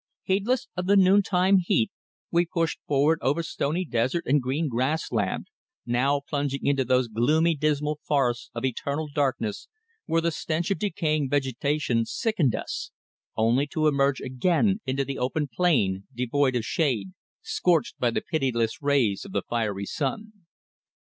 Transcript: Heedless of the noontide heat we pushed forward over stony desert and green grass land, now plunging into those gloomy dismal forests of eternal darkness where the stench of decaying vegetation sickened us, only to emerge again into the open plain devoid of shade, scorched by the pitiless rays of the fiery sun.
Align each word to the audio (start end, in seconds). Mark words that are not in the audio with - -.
Heedless 0.23 0.67
of 0.75 0.87
the 0.87 0.95
noontide 0.95 1.57
heat 1.67 1.91
we 2.31 2.47
pushed 2.47 2.79
forward 2.87 3.19
over 3.21 3.43
stony 3.43 3.85
desert 3.85 4.25
and 4.25 4.41
green 4.41 4.67
grass 4.67 5.11
land, 5.11 5.45
now 5.85 6.21
plunging 6.27 6.65
into 6.65 6.83
those 6.83 7.07
gloomy 7.07 7.53
dismal 7.55 7.99
forests 8.07 8.49
of 8.55 8.65
eternal 8.65 9.09
darkness 9.13 9.67
where 10.07 10.19
the 10.21 10.31
stench 10.31 10.71
of 10.71 10.79
decaying 10.79 11.29
vegetation 11.29 12.03
sickened 12.05 12.55
us, 12.55 12.89
only 13.37 13.67
to 13.67 13.85
emerge 13.87 14.19
again 14.21 14.81
into 14.87 15.05
the 15.05 15.19
open 15.19 15.47
plain 15.47 16.07
devoid 16.15 16.55
of 16.55 16.65
shade, 16.65 17.11
scorched 17.43 17.99
by 17.99 18.09
the 18.09 18.21
pitiless 18.27 18.81
rays 18.81 19.23
of 19.23 19.33
the 19.33 19.43
fiery 19.47 19.85
sun. 19.85 20.33